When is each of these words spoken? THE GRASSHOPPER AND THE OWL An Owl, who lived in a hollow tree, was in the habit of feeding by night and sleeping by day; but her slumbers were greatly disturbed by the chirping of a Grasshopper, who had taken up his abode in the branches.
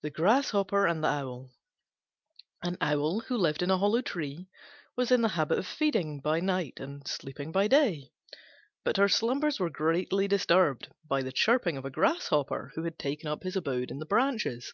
THE 0.00 0.08
GRASSHOPPER 0.08 0.86
AND 0.86 1.04
THE 1.04 1.08
OWL 1.10 1.50
An 2.62 2.78
Owl, 2.80 3.20
who 3.20 3.36
lived 3.36 3.60
in 3.62 3.70
a 3.70 3.76
hollow 3.76 4.00
tree, 4.00 4.48
was 4.96 5.10
in 5.12 5.20
the 5.20 5.28
habit 5.28 5.58
of 5.58 5.66
feeding 5.66 6.20
by 6.20 6.40
night 6.40 6.80
and 6.80 7.06
sleeping 7.06 7.52
by 7.52 7.68
day; 7.68 8.12
but 8.84 8.96
her 8.96 9.10
slumbers 9.10 9.60
were 9.60 9.68
greatly 9.68 10.26
disturbed 10.26 10.88
by 11.06 11.20
the 11.20 11.32
chirping 11.32 11.76
of 11.76 11.84
a 11.84 11.90
Grasshopper, 11.90 12.72
who 12.76 12.84
had 12.84 12.98
taken 12.98 13.28
up 13.28 13.42
his 13.42 13.56
abode 13.56 13.90
in 13.90 13.98
the 13.98 14.06
branches. 14.06 14.72